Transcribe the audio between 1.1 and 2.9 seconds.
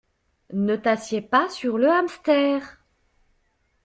pas sur le hamster!